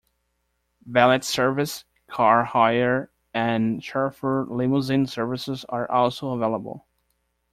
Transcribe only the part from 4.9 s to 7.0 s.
services are also available.